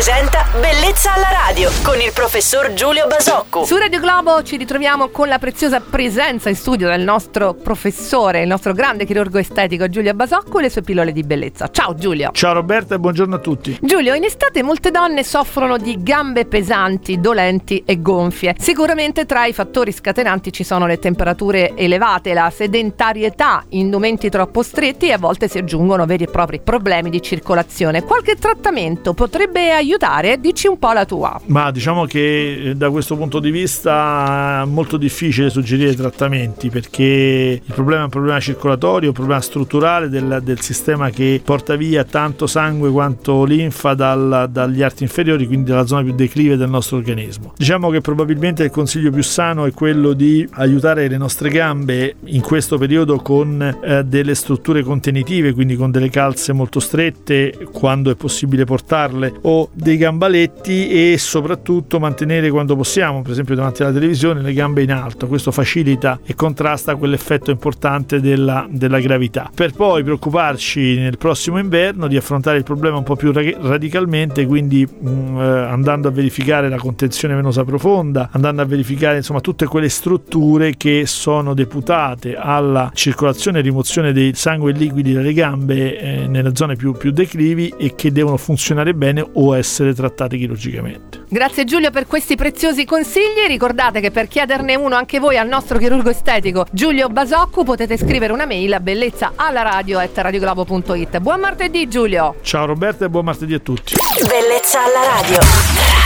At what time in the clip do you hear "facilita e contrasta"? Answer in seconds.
65.50-66.94